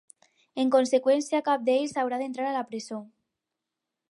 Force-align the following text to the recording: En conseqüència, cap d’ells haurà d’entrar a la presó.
En 0.63 0.71
conseqüència, 0.75 1.43
cap 1.49 1.69
d’ells 1.69 1.95
haurà 2.05 2.21
d’entrar 2.23 2.51
a 2.53 2.55
la 2.57 2.65
presó. 2.73 3.03